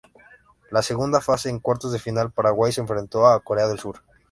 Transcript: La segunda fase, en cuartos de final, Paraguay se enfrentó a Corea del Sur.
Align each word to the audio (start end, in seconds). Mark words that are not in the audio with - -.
La 0.71 0.81
segunda 0.81 1.21
fase, 1.21 1.51
en 1.51 1.59
cuartos 1.59 1.91
de 1.91 1.99
final, 1.99 2.31
Paraguay 2.31 2.71
se 2.71 2.81
enfrentó 2.81 3.27
a 3.27 3.39
Corea 3.43 3.67
del 3.67 3.77
Sur. 3.77 4.01